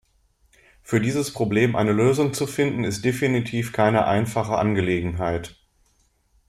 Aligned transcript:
Für 0.81 0.99
dieses 0.99 1.31
Problem 1.31 1.75
eine 1.75 1.91
Lösung 1.91 2.33
zu 2.33 2.47
finden, 2.47 2.85
ist 2.85 3.05
definitiv 3.05 3.71
keine 3.71 4.05
einfache 4.07 4.57
Angelegenheit. 4.57 5.59